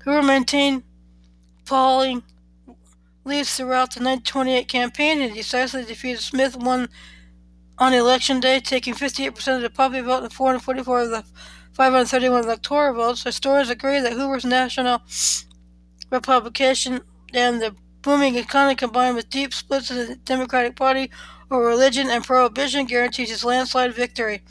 Hoover 0.04 0.22
maintained 0.22 0.84
appalling 1.62 2.24
leads 3.24 3.56
throughout 3.56 3.94
the 3.94 4.04
1928 4.04 4.68
campaign 4.68 5.22
and 5.22 5.34
decisively 5.34 5.86
defeated 5.86 6.22
Smith, 6.22 6.56
won 6.56 6.88
on 7.78 7.94
election 7.94 8.40
day, 8.40 8.60
taking 8.60 8.94
58% 8.94 9.56
of 9.56 9.62
the 9.62 9.70
popular 9.70 10.04
vote 10.04 10.24
and 10.24 10.34
444 10.34 11.02
of 11.02 11.10
the 11.10 11.24
531 11.74 12.44
electoral 12.44 12.94
votes. 12.94 13.24
Historians 13.24 13.70
agree 13.70 14.00
that 14.00 14.14
Hoover's 14.14 14.46
national 14.46 15.02
republication 16.10 17.02
and 17.34 17.62
the 17.62 17.76
booming 18.02 18.36
economy 18.36 18.76
combined 18.76 19.16
with 19.16 19.30
deep 19.30 19.54
splits 19.54 19.92
in 19.92 19.98
the 19.98 20.16
Democratic 20.16 20.76
Party 20.76 21.12
over 21.52 21.66
religion 21.66 22.10
and 22.10 22.24
prohibition 22.24 22.86
guarantees 22.86 23.30
his 23.30 23.44
landslide 23.44 23.94
victory. 23.94 24.42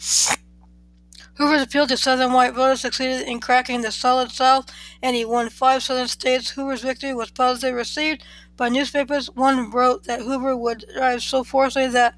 Hoover's 1.37 1.63
appeal 1.63 1.87
to 1.89 1.97
Southern 1.97 2.33
white 2.33 2.55
voters 2.55 2.83
succeeded 2.83 3.27
in 3.27 3.41
cracking 3.41 3.81
the 3.81 3.91
solid 3.91 4.31
South, 4.31 4.67
and 5.03 5.17
he 5.17 5.25
won 5.25 5.49
five 5.49 5.83
Southern 5.83 6.07
states. 6.07 6.51
Hoover's 6.51 6.83
victory 6.83 7.13
was 7.13 7.31
positively 7.31 7.75
received 7.75 8.25
by 8.57 8.69
newspapers. 8.69 9.29
One 9.31 9.71
wrote 9.71 10.05
that 10.05 10.21
Hoover 10.21 10.57
would 10.57 10.85
drive 10.95 11.23
so 11.23 11.43
forcefully 11.43 11.89
that 11.89 12.15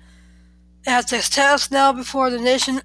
at 0.87 1.09
the 1.09 1.19
task 1.19 1.73
now 1.73 1.93
before 1.93 2.31
the 2.31 2.39
nation 2.39 2.77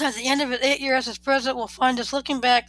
at 0.00 0.14
the 0.14 0.26
end 0.26 0.42
of 0.42 0.50
his 0.50 0.60
eight 0.60 0.80
years 0.80 1.08
as 1.08 1.18
president 1.18 1.56
will 1.56 1.66
find 1.66 1.98
us 1.98 2.12
looking 2.12 2.40
back 2.40 2.68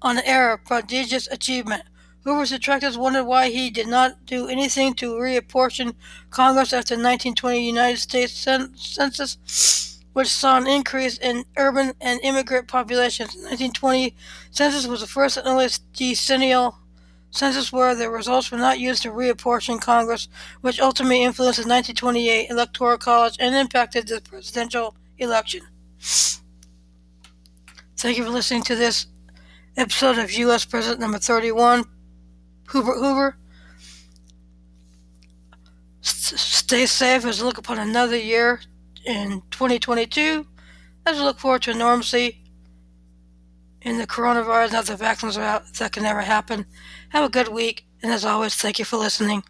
on 0.00 0.18
an 0.18 0.24
era 0.24 0.54
of 0.54 0.64
prodigious 0.64 1.28
achievement. 1.28 1.82
Hoover's 2.24 2.50
detractors 2.50 2.96
wondered 2.96 3.24
why 3.24 3.50
he 3.50 3.68
did 3.70 3.86
not 3.86 4.24
do 4.24 4.48
anything 4.48 4.94
to 4.94 5.14
reapportion 5.14 5.94
Congress 6.30 6.72
after 6.72 6.96
the 6.96 7.02
1920 7.02 7.66
United 7.66 7.98
States 7.98 8.32
Census, 8.32 10.00
which 10.14 10.28
saw 10.28 10.56
an 10.56 10.66
increase 10.66 11.18
in 11.18 11.44
urban 11.58 11.92
and 12.00 12.20
immigrant 12.22 12.66
populations. 12.66 13.34
The 13.34 13.40
1920 13.40 14.16
census 14.50 14.86
was 14.86 15.02
the 15.02 15.06
first 15.06 15.36
and 15.36 15.46
only 15.46 15.68
decennial 15.92 16.78
census 17.34 17.72
where 17.72 17.96
the 17.96 18.08
results 18.08 18.50
were 18.50 18.58
not 18.58 18.78
used 18.78 19.02
to 19.02 19.10
reapportion 19.10 19.80
Congress, 19.80 20.28
which 20.60 20.78
ultimately 20.78 21.24
influenced 21.24 21.58
the 21.58 21.68
1928 21.68 22.48
Electoral 22.48 22.96
College 22.96 23.36
and 23.40 23.54
impacted 23.56 24.06
the 24.06 24.20
presidential 24.20 24.94
election. 25.18 25.62
Thank 27.96 28.18
you 28.18 28.24
for 28.24 28.30
listening 28.30 28.62
to 28.64 28.76
this 28.76 29.06
episode 29.76 30.18
of 30.18 30.32
U.S. 30.32 30.64
President 30.64 31.00
number 31.00 31.18
31, 31.18 31.84
Herbert 32.68 32.98
Hoover. 32.98 33.36
S- 36.04 36.40
stay 36.40 36.86
safe 36.86 37.24
as 37.24 37.40
we 37.40 37.46
look 37.46 37.58
upon 37.58 37.78
another 37.80 38.16
year 38.16 38.60
in 39.06 39.42
2022, 39.50 40.46
as 41.06 41.16
we 41.16 41.24
look 41.24 41.40
forward 41.40 41.62
to 41.62 41.74
normalcy 41.74 42.43
in 43.84 43.98
the 43.98 44.06
coronavirus. 44.06 44.72
Now 44.72 44.82
the 44.82 44.96
vaccines 44.96 45.36
are 45.36 45.42
out, 45.42 45.72
that 45.74 45.92
can 45.92 46.02
never 46.02 46.22
happen. 46.22 46.66
Have 47.10 47.24
a 47.24 47.28
good 47.28 47.48
week, 47.48 47.86
and 48.02 48.12
as 48.12 48.24
always, 48.24 48.54
thank 48.54 48.78
you 48.78 48.84
for 48.84 48.96
listening. 48.96 49.44